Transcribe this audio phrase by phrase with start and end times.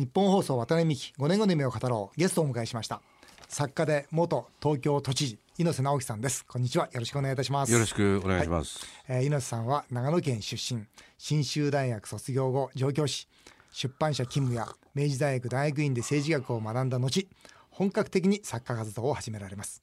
[0.00, 2.18] 日本放送渡辺美希5年後の夢を語ろう。
[2.18, 3.02] ゲストをお迎えしました。
[3.48, 6.46] 作家で元東京都知事猪瀬直樹さんです。
[6.46, 6.88] こんにちは。
[6.90, 7.72] よろしくお願いいたします。
[7.72, 10.86] よろしくお願いします、はい、えー、猪瀬さんは長野県出身。
[11.18, 13.28] 信州大学卒業後上京し
[13.72, 17.28] 出版社勤務や明治大学大学院で政治学を学んだ後
[17.68, 19.82] 本格的に作家活動を始められます。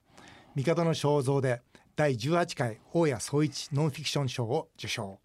[0.56, 1.62] 帝の肖像で
[1.96, 5.20] 第18回大谷総一ノンフィクション賞を受賞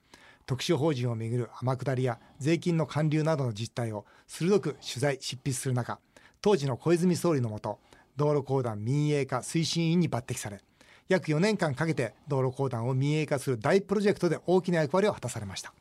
[0.46, 5.98] 特殊法人をめぐる天下りや税金の還流などの実態を鋭く取材執筆する中
[6.40, 7.78] 当時の小泉総理のもと
[8.16, 10.60] 道路公団民営化推進委員に抜擢され
[11.08, 15.74] 約4年間かけて道路公団を民営化する大プロジェクトで大きな役割を果たされました。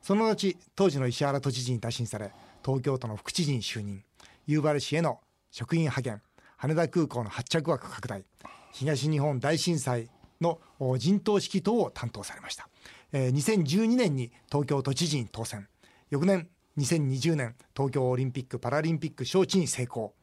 [0.00, 2.32] その後当時の石原都知事に打診され
[2.64, 4.02] 東京都の副知事に就任。
[4.46, 6.22] 夕張市への職員派遣
[6.56, 8.24] 羽田空港の発着枠拡大
[8.72, 10.08] 東日本大震災
[10.40, 10.60] の
[10.98, 12.68] 陣頭指揮等を担当されました。
[13.12, 15.68] えー、2012年に東京都知事に当選。
[16.10, 16.48] 翌年
[16.78, 20.14] 2020年東京オリンピック・パラリンピック招致に成功。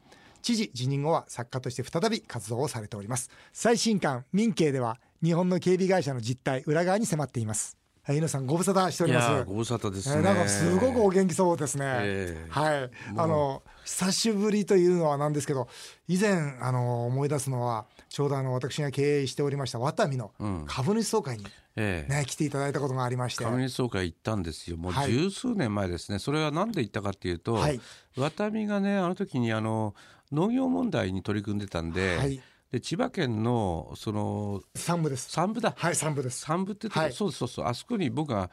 [0.42, 3.30] 知事辞任後は作家として再び活動をされております。
[3.52, 7.79] 最新刊民警では日本の警備会社の実態裏側に迫っています。
[8.08, 9.44] 猪さんご無沙汰しております。
[9.44, 12.90] ご無沙汰です、ね、なんかすごくお元気そうですね、えー、はい。
[13.16, 15.68] あの久しぶりというのはなんですけど
[16.08, 20.32] 以前あの思い出すのはちょうどあの私が経営しておりましたワタミの
[20.66, 22.24] 株主総会に、ね、え。
[22.26, 23.44] 来ていただいたことがありまして。
[23.44, 24.76] 株主総会行ったんですよ。
[24.76, 27.80] もう十数年前ですね、はい、それは何で行ったかっていうと、はい、
[28.16, 29.94] ワタミがねあの時にあの
[30.32, 32.40] 農業問題に取り組んでたんで、はい
[32.70, 35.30] で千葉県のその三部です。
[35.30, 35.74] 三部だ。
[35.76, 36.40] はい三部です。
[36.40, 37.66] 三部ってとこ、はい、そうそうそう。
[37.66, 38.50] あそこに僕が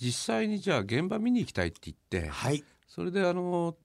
[0.00, 3.76] 実際にじゃあ現場見に行きたいって言って、はい、それであの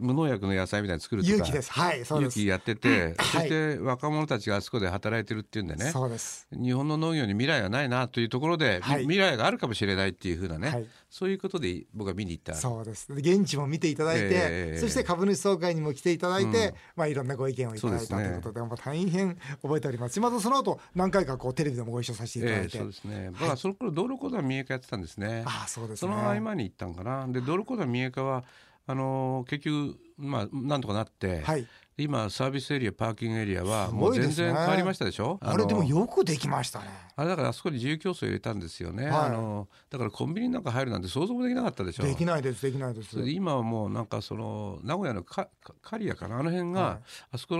[0.00, 1.72] 無農薬の野菜みたいに作るとか勇気です。
[1.72, 2.40] はいそうです。
[2.40, 6.48] 勇気やってて、そして若者たちがあそこで働いてるっていうんでねそうです。
[6.52, 12.54] 日本の農業に未来はないなというところで、はい、未来があるかもしれないっていうふうなね、はい、そういうことで僕は見に行った。
[12.54, 13.12] そうです。
[13.12, 20.20] 現地も見ていただいて、えー、そして株主総会にも来ていただいて、うん、まあいろんなご意見をいただいたということで、ね、大変覚えております。
[20.20, 23.30] またその後何回かこうテレビでもご一緒させていただいて、えー、そうですね。
[23.32, 25.44] 僕はその頃道路公団民営化やってたんですね。
[25.46, 27.26] あそうです、ね、その合間に行ったんかな。
[27.28, 28.44] で道路公団民営化は
[28.90, 36.86] あの結局まあなんとかなって、はい、今サービスエリアパーキングエリアはもう全然変わりましたでしょ、ね、あれでもよくできましたね。
[37.16, 42.02] あれだからあそこに自由競争入れたんですよね、はい、あのだからコンビニなんか入るなんて想像もできなかったでしょ？
[42.02, 43.18] できないですできないです。
[43.28, 45.48] 今はもうなんかその名古屋のカ
[45.80, 46.38] カリアかな？
[46.38, 46.98] あの辺が、はい、
[47.32, 47.56] あそこ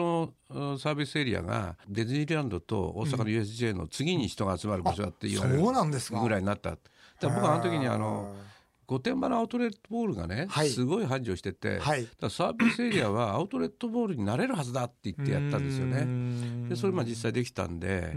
[0.50, 6.76] のサービスエリアがディズニーランドと大阪の USJ の次に人が集まる場所だって言われるぐらいになった。
[7.22, 8.34] 僕はあの時にあの
[8.90, 16.68] 御殿場のアウトレットボールがね、はい、すごい繁盛してて、はい、だサービスエリアはアウトレットボールになれるはずだって言ってやったんですよね。
[16.68, 18.12] でそれまあ実際できたんで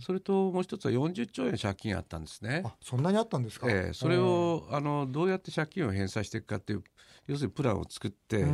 [0.00, 2.64] それともう一つは40兆円借金あったんですね。
[2.82, 6.82] そんなにあったんですか、えー、それをあのどうやって借金を返済していくかっていう
[7.28, 8.46] 要するにプランを作って、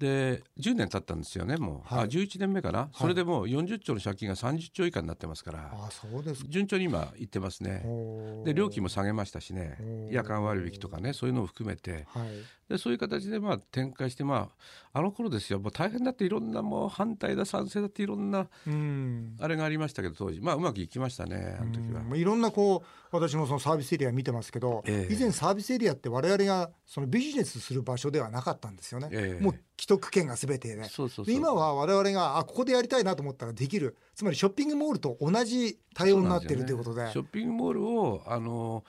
[0.00, 7.84] で10年経ったんですよねもう、はい、あ11年目かな、はい、それでもう40兆の借金が30兆以下になってますからあそうです順調に今いってますね。
[8.44, 10.08] で料金も下げましたしね。
[10.10, 12.28] 夜間割引とかねそういうのを含めて、はい、
[12.70, 14.48] でそういう形でまあ展開してま
[14.92, 15.58] ああの頃ですよ。
[15.58, 18.48] もう大変だっていろんなもう反対だ賛成だっていろんな
[19.38, 20.40] あれがありましたけど当時。
[20.40, 22.16] まあうまくいきましたねあの時は。
[22.16, 29.08] いろんなこう私もそのサービスエリア見てますけど、えー、以前サービスエリアって我々がそのビジネスする場所ではなかったんですよね。
[29.10, 30.88] えー、もう既得権が全てで
[31.26, 38.84] 今は我々があここでやりたいなと思ったらできるつまりショッピングモールと同じ対応になってるということで、ね、ショッピングモールをあの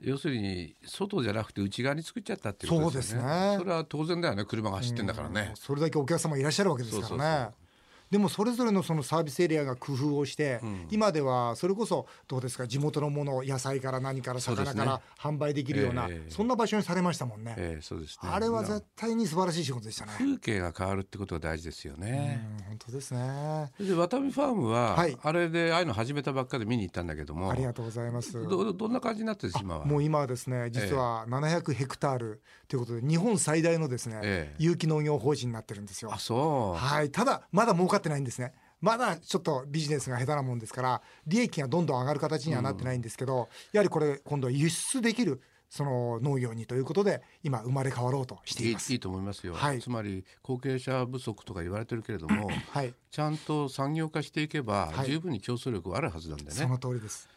[0.00, 3.20] 要するに外じゃなくて内側に作っちゃったっていうことですね。
[3.22, 3.56] そうですね。
[3.58, 4.44] それは当然だよね。
[4.44, 5.52] 車が走ってんだからね。
[5.54, 7.08] それだけお客様いらっしゃるわけですからね。
[7.08, 7.65] そうそうそう
[8.10, 18.30] でもそれぞれのそのサービスエリアが工夫をして、うん、今ではそれこそどうですか地元のもの野菜から何から魚から販売できるようなそんな場所にされましたもんね,、えー、そうですね。
[18.32, 20.12] あれは絶対に素晴らしい仕事でしたね。
[20.18, 22.46] 風景が変わるってことが大事ですよね。
[22.68, 23.70] 本当ですね。
[23.80, 28.32] でワタミファームは、はい、あれでああいうの始めたばっかり見に行ったんだけどもありがとうございます。
[28.32, 29.84] どどんな感じになって今は？
[29.84, 36.10] もう今はですね実は700ヘクタールということで日本最大のですね、えー、有機農業法人になってるんですよ。
[36.12, 36.78] あそう。
[36.78, 37.10] はい。
[37.10, 38.52] ただまだ儲かってないんですね。
[38.80, 48.92] まだちょっとビジネスが下手なもんですから利益がどんどん上がる形にはなってないんですけど、やはりこれ今度は輸出できるその農業にということで今生まれ変わろうとしています。
[48.92, 56.50] いいと思いますよ、はい、つまり後継者不足とか言われてるけれども、はい、ちゃんと産業化していけば、十分に競争力はあるはずなんでね。
[56.50, 57.28] その通りです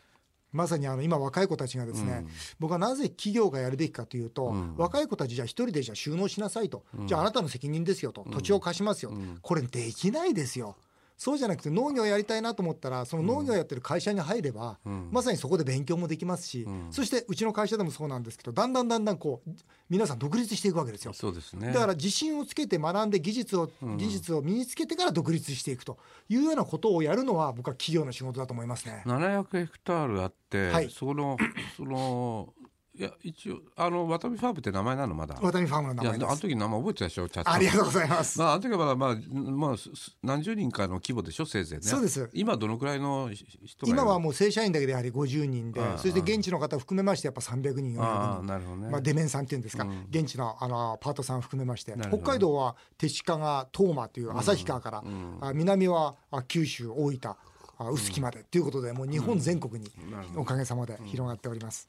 [0.52, 2.30] まさにあの今若い子たちがですね、うん、
[2.60, 9.12] 僕はなぜ企業がやるべきかというと、うん、若い子たちじゃあ一人でじゃ収納しなさいと、うん、じゃああなたの責任ですよと、土地を貸しますよ、
[9.42, 10.76] これできないですよ
[11.20, 19.50] そうじゃなくて農業やりたいなと思ったらその農業やってる会社に入れば、うん、まさにそこで勉強もできますし、うん、そしてうちの会社でもそうなんですけどだんだんだんだんこう
[19.90, 21.12] 皆さん独立していくわけですよ。
[21.12, 25.98] そうですね、だから自信をつけて学んで技術を、技術を身につけてから独立していくと
[26.30, 29.04] いうようなことをやるのは僕は企業の仕事だと思いますね。
[29.06, 31.38] 700ヘクタールあって、はい、その
[31.76, 32.54] その
[33.00, 35.16] いや一応あのワタミファームって名前なの？
[35.16, 35.40] まだ。
[35.42, 36.32] ワタミファームの名前です。
[36.32, 37.28] あの時名前覚えてたでしょ？
[37.46, 38.40] ありがとうございます。
[38.40, 39.76] まああの時はまだまあまあ
[40.22, 41.46] 何十人かの規模でしょ？
[41.46, 41.86] せいぜいね。
[41.86, 42.30] そうです。
[42.34, 45.80] 今どのくらいの人今はもう正社員だけでやはり50人で。
[45.98, 48.46] そして現地の方含めましてやっぱ300人400人。
[48.46, 48.90] なるほどね。
[48.90, 51.96] まあデメンさんっていうんですか、うん、現地のあのパートさん含めまして。
[52.10, 55.40] 北海道は手鹿が東馬という旭川から、うん。
[55.40, 56.16] うん、南は
[56.50, 57.36] 九州大分
[57.80, 59.90] 臼杵までということでもう日本全国に
[60.36, 61.88] おかげさまで広がっております。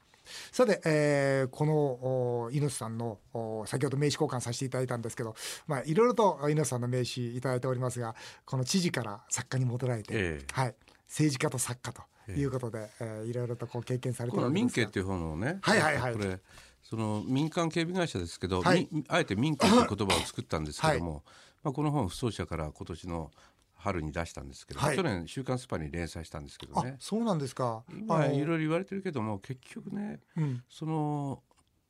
[0.51, 3.19] さて、えー、この猪瀬さんの
[3.65, 5.35] 先ほど名刺交換させていただいたんですけど、
[5.67, 8.15] まあ、いろいろと猪瀬さんの名刺いただいておりますが
[8.45, 10.75] この知事から作家に戻られて、えー、はい、
[11.07, 14.53] 政治家と作家ということで、えー、いろいろとこう経験されてるんですが。
[14.53, 16.39] 民警っていう方のね、はいはいはい、これ
[16.83, 21.21] その民間警備会社ですけど、はい、あえて民警という言葉を作ったんですけども、はい、
[21.63, 23.31] まあ、この本不走者から今年の
[23.81, 26.97] 春に出したんですけど、はい、去年「週刊スパ」に連載したんですけどね。
[26.99, 27.83] そうなんですか。
[27.91, 31.41] 今いろいろ言われてるけども結局ね、うん、その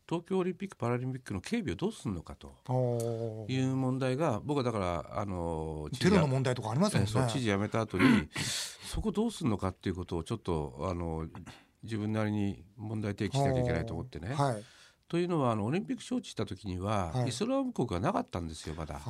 [0.08, 7.08] 東京オリンピック・パラリンピックの警備をどうするのかという問題が僕はだからあのテロの問題とかありますよね。
[7.08, 8.28] そう知事辞めた後に
[8.84, 11.28] そこどうするのかっていうことをちょっとあの
[11.84, 14.34] 自分なりに問題提起しなきゃいけないと思ってね。
[14.34, 14.64] はい
[15.12, 19.02] というのはあのオリンピック招致した時には、はい、イスラム国がなかったんですよまだ。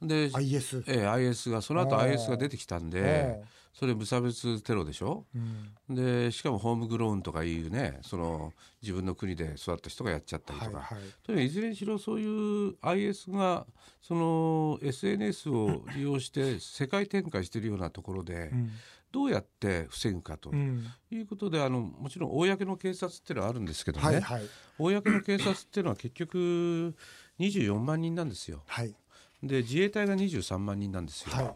[0.00, 3.42] で IS, ええ、IS がその後 IS が出てきたんで
[3.72, 5.26] それ無差別テロでしょ、
[5.88, 13.66] うん、でしかもホームグローンとかいうねその自分の国で育った人がやっちゃったりとか、はいはい、とにかくいずれにしろそういう IS が
[14.00, 18.50] その SNS を利用して世界展開しているようなところで。
[18.52, 18.70] うん
[19.16, 20.52] どうやって防ぐかと。
[20.54, 24.42] いうことで、うん、あのもちろん公の警察っていうのはあるんですけどね、はいはい、
[24.76, 26.94] 公の警察っていうのは結局
[27.40, 28.62] 24万人なんですよ。
[28.66, 28.94] はい、
[29.42, 31.34] で自衛隊が23万人なんですよ。
[31.34, 31.54] はい。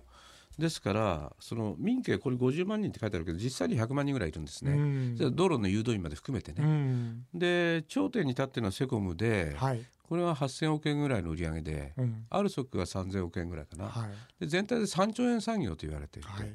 [0.59, 14.11] ですからその民警これ50万人って書いてあるけど実際に100万人ぐらいいるんですね、うん、道路の誘導員まで含めてね、うん、で頂点に立ってるのはセコムで、はい、これは8000億円ぐらいの売り上げで、うん、アルソックが3000億円ぐらいかな、はい、
[14.41, 16.53] で全体で3兆円産業と言われていて、はい、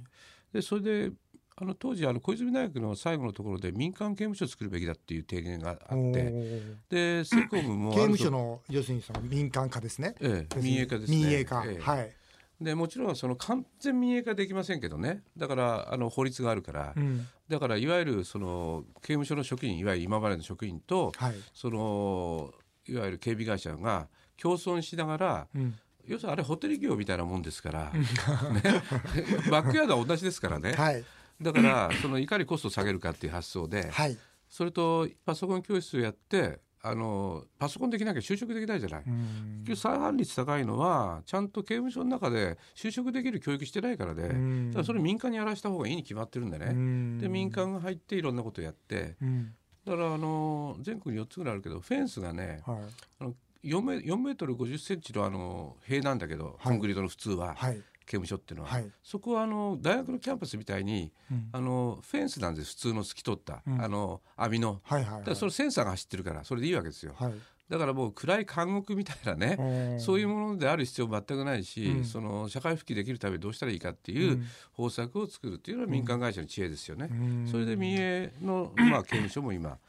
[0.55, 1.11] でそれで
[1.57, 5.77] あの当時あの小泉大学の最後のところで民間刑務所を作るべきだっていう提言があっ
[6.13, 11.17] てでセコムも刑務所の要するにその民間化ですね、ええ、民営化ですね。
[11.17, 12.11] 民営化、ええ、はい。
[12.61, 15.23] でもちろんその完全民営化できませんけどね。
[15.35, 22.53] だからあの法律があるから、うん、だからいわゆるその刑務所の職員いわゆる今までの職員と、はい、その
[22.87, 24.07] いわゆる警備会社が
[24.41, 25.75] 共存しながら、うん
[26.07, 28.01] 要するにあれホテル業みたいなもんですから、ね、
[29.49, 31.03] バックヤードは同じですからね、はい、
[31.41, 34.17] だからそのいかにコストを下げるかっていう発想で、はい、
[34.49, 39.03] それとパソコン教室をやってあのパソコンできなきゃ就職できないじゃない。
[39.03, 44.35] 結局再犯率高いのはちゃんと刑務所の中で就職できる教育してないからで、だか
[44.75, 46.67] らそれ民間にやらした方がいいに決まってるんでね。
[47.19, 49.15] で民間が入っていろんなことやって、
[49.83, 52.77] だからあの全国に4つぐらいあるけどフェンスがね、はい、
[53.19, 53.35] あの
[53.65, 67.13] 4メ ,4 メートル50センチのあの塀なんだけど、コンクリートの普通は、はい、刑務所っていうのは、はい、そこはあの大学のキャンパスみたいに、うん、あのフェンスなんです普通の透き通った、うん、あの網の、はいはいはい、だからそのセンサーが走ってるからそれでいいわけですよ。
[67.17, 67.33] はい。
[67.67, 74.43] だからもう暗い監獄みたいなね そういうものである必要全くないし、うん、その社会復帰できるためにどうしたらいいかっていう
[74.73, 77.09] 方策を作るっていうのは民間会社の知恵ですよね。
[77.09, 79.79] うん、それで民営の、まあ、刑務所も今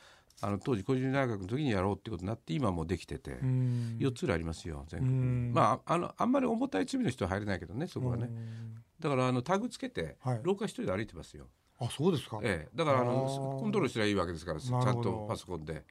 [0.42, 5.12] あの当時小泉大学の時にやろうってことになって今もできてて4つぐらいありますよ全国
[5.52, 8.28] まああのあんまり重たい罪の人は入れないけどねそこはね。
[9.00, 15.84] だからあのタグつけて廊下一人で歩いてますよ、あそうですか、ええ、だからあのコントロールすればいいわけですからちゃんとパソコンで。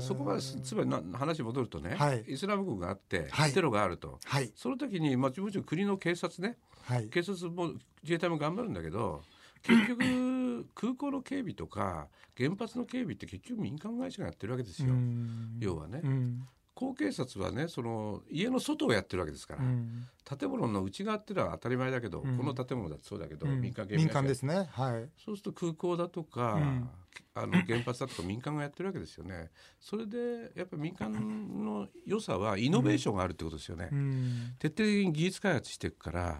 [0.00, 6.56] そこまでつまりな話戻るとね、はい、イスラム国があって、はい、テロがあると、はい、その時に、まあ、もちろん国の警察ね、
[7.10, 9.22] 警察も自衛隊も頑張るんだけど
[9.62, 10.04] 結局
[10.74, 14.94] 空港の警備とか原発の警備って結局民間会社がやってるわけですよ。
[15.60, 16.02] 要はね。
[16.74, 20.06] 公警察はねその家の外をやってるわけですから、うん、
[20.38, 26.58] 建物の内側っていうのは当たり前だけど、うん、この建物だってそうだけど、うん、民間民間ですね、はい、そうすると空港だとか、
[27.34, 29.50] あの原発だとか民間がやってるわけですよね。
[29.80, 31.12] それでやっぱり民間
[31.64, 33.88] の良さはイノベーションがあるってことですよね、
[34.58, 36.38] 徹底的に技術開発していくから、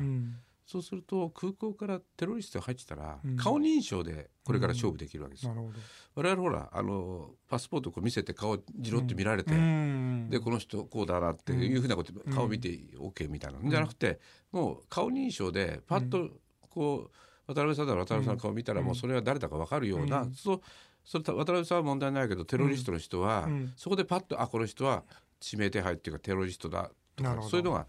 [0.66, 5.52] そうすると空港からテロリストが入ってたら、顔認証でこれから勝負できるわけですよ。
[5.52, 5.72] うん、
[6.14, 12.68] 我々ほらあのパスポートを見せて顔じろって見られて、うん、でこの人こうだなっていうふうなこと、顔見て
[12.98, 14.18] OK みたいな、じゃなくて
[14.52, 16.30] もう顔認証でパッと
[16.70, 17.10] こ
[17.46, 20.60] う渡辺さんだら渡辺さんの顔見たらもうそれは誰だか分かるような、そう
[21.04, 25.04] それ渡辺さんは問題ないけどテロリストの人は、そこでパッとあこの人は
[25.44, 27.86] 指名手配っていうかテロリストだとかそういうのが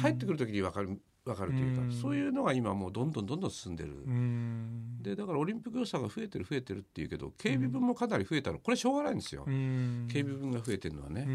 [0.00, 3.94] 帰ってくる時に分かる分かるというか、うそういうのが今もうどんどんどんどん進んでる、
[5.02, 11.26] でだからオリンピック予算が増えてる増えてるっていうけど警備分もかなり増えたのこれしょうがないんですよ、警備分が増えてるのはね、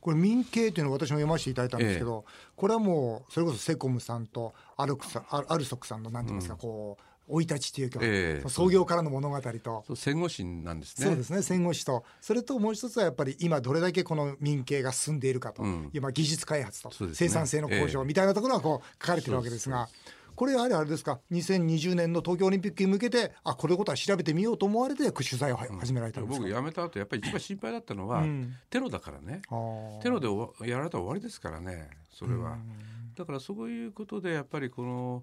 [0.00, 9.84] これ民警っていうのを私も読ませていただいたんですけど、ええ、これはもうそれこそセコムさんとアルクさアルソクさんのなんていうんですか、うん、こう生い立ちというか、えー、創業からの物語と。
[9.94, 11.06] 戦後史なんですね。
[11.06, 12.04] そうですね戦後史と。
[12.20, 19.88] それともう一つはやっぱり今どれだけこの民系が進んでいるかと、うん、今技術開発と、ね、生産性の向上みたいなところがこう書かれてるわけですが。
[20.36, 29.40] これやはりあれですか？2020年の東京オリンピックに向けてあこれことは調べてみようと思われて取材を始められたんですか、僕辞めた後やっぱり一番心配だったのは、うん、テロだからね。
[30.02, 30.28] テロで
[30.70, 32.58] やられたら終わりですからねそれは、
[33.16, 35.22] だからそういうことでやっぱりこの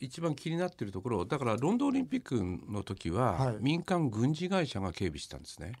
[0.00, 2.36] 一番気になっているところだからロンドンオリンピック
[2.72, 5.74] の時は、はい、民間軍事会社が警備したんですね。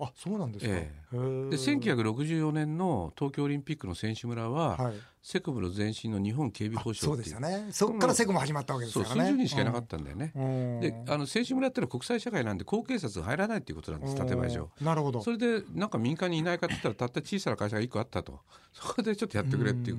[0.00, 1.20] あそうなんですか、ええ、で
[1.56, 7.68] 1964年の東京オリンピックの選手村は、はい、セコムの前身の日本警備保障そうですよね。
[7.70, 10.32] そこからセコム始まったわけですからね数十人しかいなかったんだよね。
[10.80, 14.70] であの選手村ってのは国際社会なんで公警察が入らないっていうことなんです建前上。
[14.80, 15.22] なるほど。
[15.22, 18.40] それでなんか民間にいないかって言ったらたった小さな会社が1個あったと。
[18.72, 19.98] そこでちょっとやってくれっていう。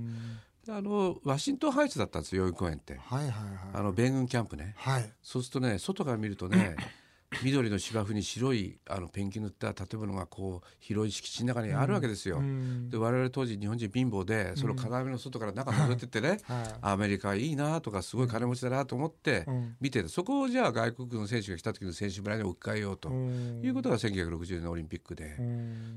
[0.68, 3.32] あのワシントンハイツだったんですよ代々木公園って、はいはいはい、
[3.74, 6.76] あの米軍キャンプね、はい、そうするとね外から見るとね
[7.44, 12.38] 緑の芝生に白いあのペンキ塗った建物がこう広い敷地の中にあるわけですよ。
[12.38, 16.40] うん、で我々当時日本人貧乏でその金網の外から中覗いてってね、はい、
[16.82, 19.46] アメリカいいなとかすごい金持ちだなと思って
[19.80, 23.10] 見ててそこをじゃあ外国の選手が来た時の選手村に置き換えようと。
[23.10, 25.38] いうことが1960年のオリンピックで。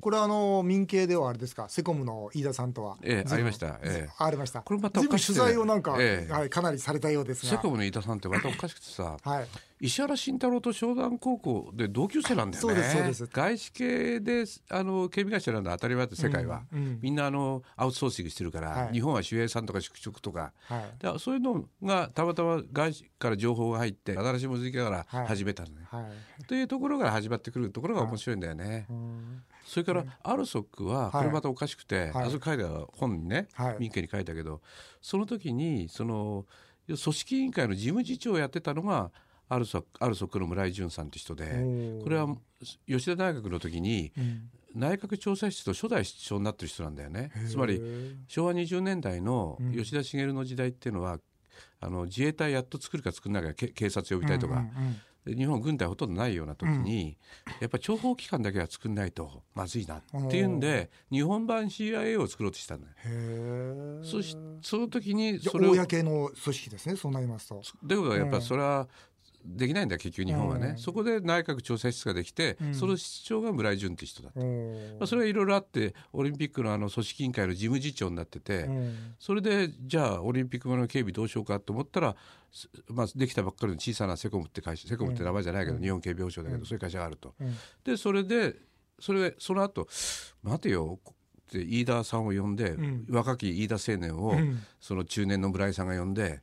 [0.00, 1.68] これはあの民系ではあれですか？
[1.68, 4.62] セコムの飯田さんとは、ええ、ありました、ええ、ありました。
[4.62, 6.33] これまた取材をなんか、ええ。
[6.33, 7.50] はい、かなりされたようですが。
[7.50, 9.47] セコムの飯田さんってまたおかしくてさ、はい。
[9.80, 12.73] 石原慎太郎と湘南高校で同級生なんだよね。
[12.73, 13.26] そうですそうです。
[13.26, 15.73] 外資系であの警備会社なんだ。
[15.73, 26.08] 当たり前だ世界は、うんうん、みんなあのアウトソーシングしてるから、はい、日本は守衛さんとか宿直とか、はい、そういうのがたまたま外資から情報が入って新しいもの好きから始めたのね、は
[26.40, 28.87] い、というところから始まってくるところが面白いんだよね。
[29.66, 34.62] それからアルソックはこれまたおかしくて、あそこ書いた本にね、民家に書いたけど
[35.02, 36.47] その時にその
[36.87, 39.11] 組織委員会の事務次長をやってたのが
[39.49, 41.47] アルソアルソックの村井淳さんって人で
[42.02, 42.28] これは
[42.87, 44.12] 吉田大学の時に、
[44.75, 47.31] 内閣調査室と初代室長になってる人なんだよね。
[47.49, 47.81] つまり
[48.26, 51.19] 昭和20年代の吉田茂の時代っていうのは、
[51.81, 64.05] あの自衛隊やっと作るか作らないか警察呼びたいとか、うんうんうん、日本軍隊ほとんどないような時に、うん、やっぱ諜報機関だけは作んないとまずいなっていうんで日本版 CIA を作ろうとしたんだよ。
[64.05, 67.62] そしその時にそれを公の組織ですねそうなりますと。
[67.85, 68.88] だけどやっぱそれは
[69.45, 74.47] できないんだ結局日本はね、そこで内閣調査室ができて、その室長が村井淳って人だった、ま
[75.04, 78.68] あ、それはいろいろあってオリンピックのあの組織委員会の事務次長になってて、
[79.18, 82.16] それでじゃあオリンピックの警備どうしようかと思ったら、
[82.88, 87.35] まあ、できたばっかりの小さなセコムって会社セコムって名前じゃないけど、日本警備保障だけど、そういう会社があると。
[87.85, 88.57] でそれで
[89.00, 89.88] それその後
[90.42, 91.14] 待てよっ
[91.50, 92.76] て飯田さんを呼んで、
[93.09, 94.35] 若き飯田青年を、
[94.80, 96.42] その中年の村井さんが呼んで。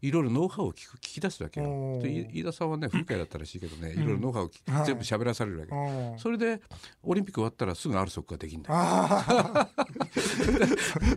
[0.00, 2.00] いろいろノウハウを聞く聞き出すわけよ。
[2.02, 4.50] で飯田さんはね不快だったらしいけどねいろいろノウハウを
[4.84, 6.60] 全部喋らされるわけ、はい、それで
[7.02, 8.80] オリンピック終わったらすぐアルソックができるんだよ。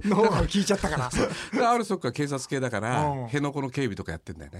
[0.05, 1.09] ノウハウ聞いちゃったから。
[1.71, 4.59] アルソックは警察系だから辺野古の警備とかやってんだよね。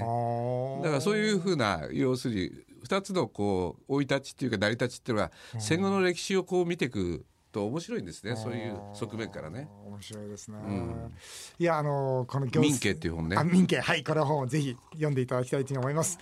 [0.84, 2.52] だからそういうふうな要するに
[2.88, 8.36] 2つのこう生い立ちっていうか成り立ちっていうのは戦後の歴史をこう見ていくと面白いんですね。
[8.36, 9.70] そういう側面からね。
[9.86, 11.14] 面白いですね、うん、
[11.60, 13.38] いやあのこの民家っていう本ね。
[13.46, 13.80] 民家。
[13.80, 16.18] はいこれ本をぜひ読んでいただきたいと思います。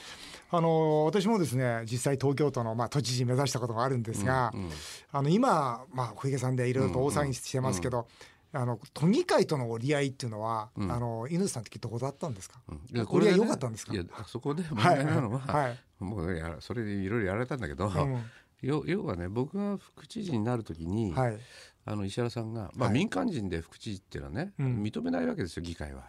[0.52, 4.70] あの私もですね実際東京都の、まあ、都知事目指したことがあるんですが、うんうん、
[5.12, 8.04] あの今、まあ、小池さんでいろいろと大騒ぎしてますけど、うん。
[8.04, 8.08] うん
[8.54, 12.60] あの都議会との折り合いっていうのは、うん、あの犬さんってどこだったんですか？
[12.68, 13.94] うん、折り合い良かったんですか？
[13.94, 18.26] いやそこで問題なのは、はい、もう、ね、それでいろいろやられたんだけど、うん、
[18.62, 21.38] 要要はね僕が副知事になるときに、はい、
[21.86, 26.04] あの石原さんが、まあ、民間人で副知事っていうのはね、はい、認めないわけですよ議会は。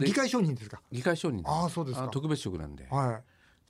[0.00, 0.80] 議会承認ですか？
[0.92, 3.22] 議会承認あそうです特別職なんで、はい、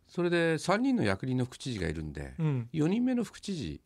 [0.09, 3.81] それで3人の役人の副知事がいるんで、うん、4人目の副知事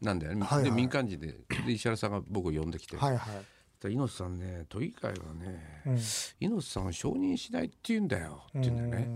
[0.00, 1.34] なんだよね、はいはい、で民間人で
[1.66, 2.96] で石原さんが僕を呼んできて。
[2.96, 3.44] はいはい。
[3.84, 5.98] 猪瀬さんね都議会がね、うん、
[6.38, 9.08] 猪瀬さんを承認しないって言うんだよって言うんだよね。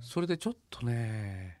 [0.00, 1.58] それでちょっとね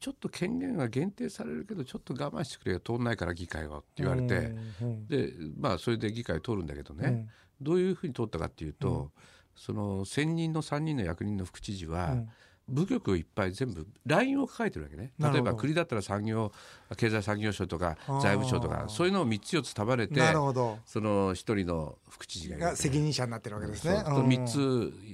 [0.00, 2.80] ちょっと権限が限定されるけどちょっと我慢してくれよ。
[2.80, 4.54] 通んないから議会はって言われて、
[5.08, 7.28] でまあそれで議会を通るんだけどね、
[7.60, 9.10] どういうふうに通ったかっていうと、
[9.54, 12.16] その選人の3人の役人の副知事は、
[12.68, 15.12] 部局をいっぱい全部 LINE を書いてるわけね。
[15.18, 16.52] 例えば国だったら産業
[16.96, 20.20] 経済産業省とか財務省とかそういうのを3つ4つ束ねて
[20.86, 24.02] その1人の副知事が責任者になってるわけですね。
[24.06, 24.26] そう。
[24.26, 24.58] 3つ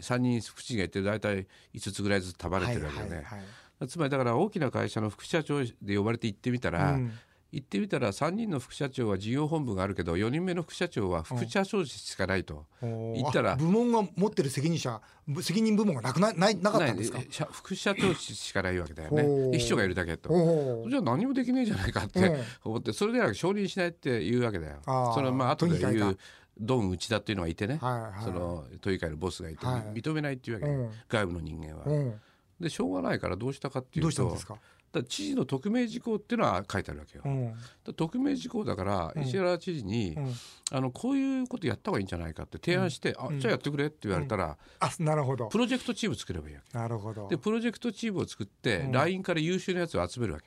[0.03, 3.11] 3人副知事がいて大体5つぐらいずつ束ねてるわけよね。
[3.11, 3.47] はいはいはい、
[3.89, 7.13] つまりだから大きな会社の副社長で呼ばれて行ってみたら、うん。
[7.53, 12.67] 行ってみたら3人の副社長は事業本部があるけど4人目の副社長は副社長しかないと。
[12.83, 15.01] 言ったら部門が持ってる責任者
[15.41, 17.21] 責任部門がなくなないなかったんですか？
[17.53, 19.57] 副社長しかないわけだよね。
[19.57, 20.29] 秘書がいるだけと。
[20.91, 24.81] じゃあ何もできねえじゃないかって思ってそれでは承認しないって言うわけだよ。
[25.15, 26.19] それはまあ後で言う
[26.59, 31.85] ドン内田っていうのがいてね、はいはい、その都議会のボスがいて、はい、認めないっていうわけ、外部の人間は。
[32.61, 34.59] でしょうがないからどうしたかっていうとですか？
[34.97, 37.23] だ知事の匿名事項っていうのは書いてあるわけよ。
[37.25, 40.33] うん、匿名事項だから石原知事に、うん、
[40.73, 45.47] あのこういうことやった方がいいんじゃないかって提案して、うん、あじゃあやってくれって言われたら、あなるほど。
[45.47, 46.79] プロジェクトチーム作ればいいわけ。
[46.79, 47.29] なるほど。
[47.29, 50.47] でプロジェクトチームを作って、LINE から優秀なやつを集めるわけ。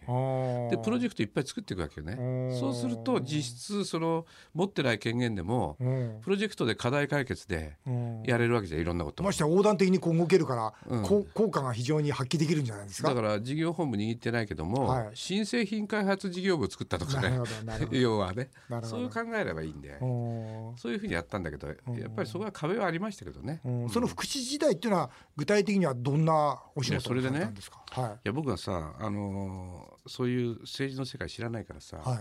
[0.76, 2.58] でプロジェクトいっぱい作っていくわけよね。
[2.60, 5.78] そうすると実質その持ってない権限でも、
[6.22, 7.78] プロジェクトで課題解決で
[8.26, 9.24] やれるわけじゃいろんなこと。
[9.24, 13.10] まして横断的にこう動けるから、効果が非常に発揮できるんじゃないですか？
[13.10, 17.40] だから事業本部握ってないけども、はい、新製品開発事業部を作ったとかね
[17.92, 18.50] 要はね
[18.84, 21.78] そういう考えればいいんでそういうふうにやったんだけどやっ
[22.16, 27.84] ぱりそこは壁はありましたけどね、その福祉時代っていうのは具体的にはどんなお仕事をされたんですか？
[27.98, 32.18] いや、や僕はさ、あのー、そういう政治の世界知らないからさ、はい。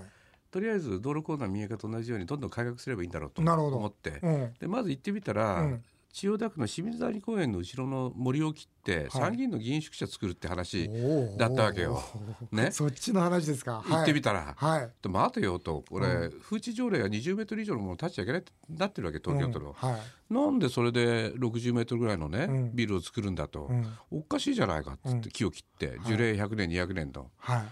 [0.51, 5.85] とりあえず道路コーナー見え方と同じようにどんどん改革すればいいんだろうと思って、うん、でまず行ってみたら、うん、
[6.19, 10.91] 千代田区の清水谷公園の後ろの森を切って参議院の議員宿舎作るって話
[11.37, 12.03] だったわけよ。
[12.51, 13.85] ね、 そっちの話ですか。
[13.89, 15.85] 行ってみたら、はい、で待てよと。
[15.89, 19.77] これ、うん、風致条例は20メートル以上のもの立っちゃいけないってなってるわけ東京都の、
[20.29, 23.71] なんでそれで60メートルぐらいのね、うん、ビルを作るんだと、
[24.11, 27.31] おかしいじゃないかっつって木を切って樹齢100年200年と。
[27.37, 27.63] はい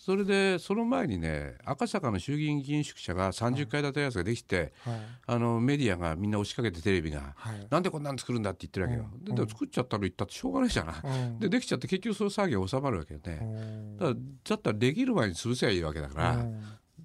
[0.00, 14.06] それでその前にね赤坂の衆議院議員宿舎が30階建てやつができて、はい、あのメディアがみんな押しかけてテレビが、はい、なんでこんなん作るんだって言ってるわけよ、うん、で作っちゃったら言ったってしょうがないじゃない、うん、でできちゃって結局その騒ぎが収まるわけよね、うん、だ
[14.48, 16.46] だったらできる前に潰せばいいわけだから、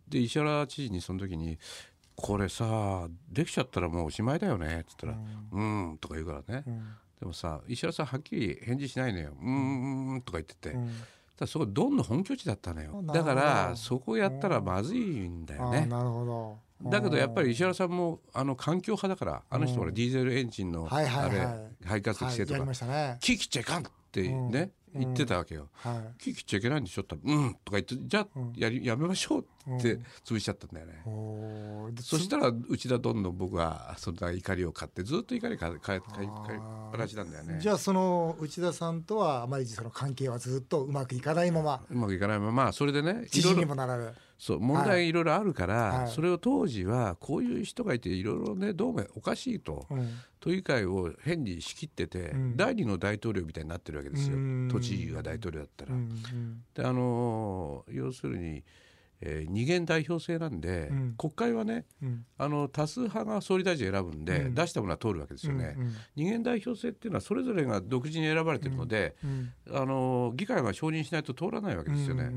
[0.07, 1.59] で石原知事にその時に
[2.15, 5.17] これさできちゃったらもうおしまいだよねっつったら
[5.51, 6.63] 「うん」とか言うからね、
[7.19, 10.77] でもさ石原さんはっきり返事しないのよ「うん」とか言ってて。
[11.37, 13.03] だそこドンの本拠地だったのよ。
[13.03, 15.85] だからそこやったらまずいんだよね。
[15.85, 16.89] なるほど。
[16.89, 21.07] だけどやっぱり石原さんもあの環境派だからあの人はディーゼルエンジンのあれ
[21.85, 23.17] 排ガス規制とか。
[23.19, 23.83] 木切っちゃいかん
[24.21, 25.69] ってね言ってたわけよ。
[26.17, 27.01] 木切っちゃいけないんでしょ？
[27.01, 29.41] ってうんとか言ってじゃあやりやめましょう
[29.75, 31.03] って潰しちゃったんだよね。
[32.01, 36.11] そしたら内田どんどん僕はそんな怒りを買ってずっと怒りかかかか
[36.93, 37.59] 話なんだよね。
[37.59, 41.81] じゃあその内田さんとはあまりその関係はずっとうまくいかないまま。
[41.89, 43.27] うまくいかないままそれでね。
[43.29, 54.35] 知事にもなられそう問題いろいろあるから、はい、それを当時はこういう人がいていろいろねどうもおかしいと、うん、都議会を変に仕切ってて、うん、第二の大統領みたいになってるわけですよ、
[54.69, 55.91] 都知事が大統領だったら。
[56.73, 58.63] であの要するに
[59.27, 69.15] えー、二元代表制なんで、うん、国会はね、うん、あの多数派が総理大臣選ぶんで、うん、出したものは通るわけですよね、うんうん、二元代表制っていうのはそれぞれが独自に選ばれてるので、
[69.71, 72.31] あの議会が承認しないと通らないわけですよね。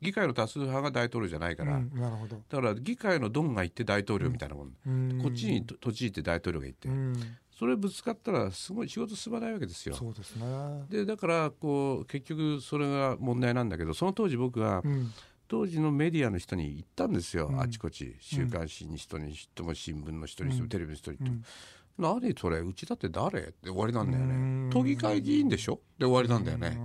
[0.00, 2.36] 議会の多数派が大統領じゃないから、なるほど。
[2.48, 6.88] だから議会のドンが行って大統領みたいなもん、こっちに都知事って大統領が行って、
[7.58, 9.96] それぶつかったらすごい仕事進まないわけですよ。
[9.96, 10.46] そうですね。
[10.88, 14.82] でだからこう結局それが問題なんだけどその当時僕は、
[15.48, 18.16] 当時のメディアの人に言ったんですよ、うん、あちこち。
[18.20, 21.36] 週刊誌に人にしても新聞の人にしても、テレビの人にしても。
[21.98, 22.60] 何それ？
[22.60, 23.40] うちだって誰？
[23.40, 24.70] って終わりなんだよね。
[24.70, 25.80] 都議会議員でしょ？
[25.98, 26.78] で終わりなんだよね。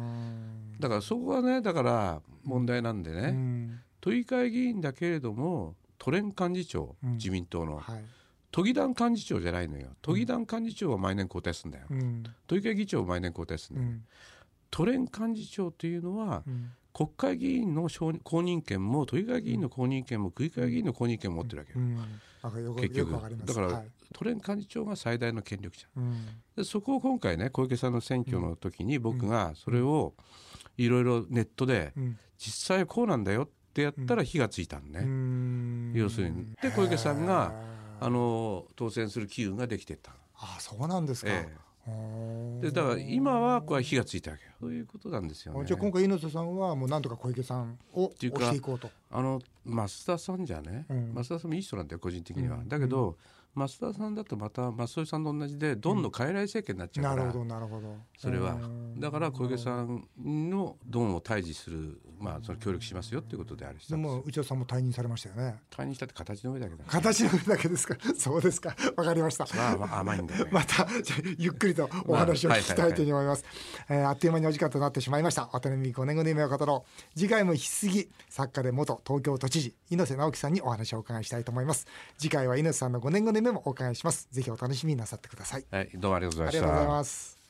[0.80, 3.82] だからそこがねだから問題なんでね。
[4.02, 8.04] 都議会議員だけれども都連幹事長、自民党の、はい、
[8.52, 9.89] 都議団幹事長じゃないのよ。
[10.02, 11.86] 都議団幹事長は毎年交代するんだよ、
[12.47, 13.99] 都議会議長は毎年交代するんだよ、
[14.71, 16.43] 都連幹事長というのは、
[16.93, 23.12] 国会議員の公認権も都議会議員の公認権も区議会議員の公認権も持ってるわけよ、うん、結局。
[23.45, 30.13] だから、はい、都連幹事長が最大の権力者、うん、でそこを今回ね小池さんの選挙の時に僕がそれを
[30.77, 31.93] いろいろネットで
[32.38, 36.45] 実際こうなんだよってやったら火がついたのね、要するに。
[36.62, 37.53] で小池さんが
[37.99, 40.12] あの当選する機運ができてた。
[40.36, 44.51] あそうなんですか、ええでだから今はこれ火がついたわけよ。
[44.59, 45.65] そういうことなんですよね。
[45.65, 48.89] じゃあ今回猪瀬さんはもうなんとか小池さんを押していこうと。
[49.11, 53.17] あの増田さんじゃね、うん、増田さんもいい人なんだよ個人的には、うん、だけど、
[53.55, 57.95] 増田さんだとまた松尾さんと同じでどんどん傀儡政権になっちゃうから、なるほどなるほど。
[58.17, 58.57] それは。
[58.97, 65.59] だから小池さんのドンを退治するまあその協力しますよっていうことであるでも内田さんも退任されましたよね。
[65.69, 67.95] 退任したって形の上だけだ、ね、形の上だけですか？
[68.17, 68.75] そうですか。
[68.95, 69.45] わかりました。
[69.77, 70.87] まあ甘いんだよ、ね、また
[71.37, 73.43] ゆっくりとお話を聞きたいと思います、
[73.89, 75.47] えあっという間にお時間となってしまいました。
[75.51, 81.85] 渡辺美5年後の夢を語ろう次回も引き継ぎ作家で元東京都知事猪瀬直樹さんにお話をお伺いしたいと思います。
[82.17, 85.65] 次回は猪瀬さんの5年後の夢もお伺いしますぜひお楽しみになさってください。
[85.69, 86.60] はい、どうもありがとうございました。
[86.60, 87.42] ありがとうございます。